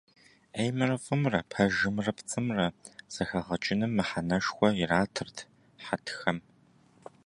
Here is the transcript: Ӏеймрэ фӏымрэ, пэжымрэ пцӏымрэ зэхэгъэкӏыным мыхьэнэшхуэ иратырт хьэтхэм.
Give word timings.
Ӏеймрэ 0.53 0.95
фӏымрэ, 1.03 1.39
пэжымрэ 1.51 2.11
пцӏымрэ 2.17 2.65
зэхэгъэкӏыным 3.13 3.91
мыхьэнэшхуэ 3.97 4.69
иратырт 4.81 5.37
хьэтхэм. 5.85 6.37